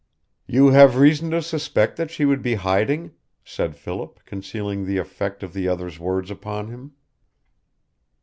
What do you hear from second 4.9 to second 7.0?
effect of the other's words upon him.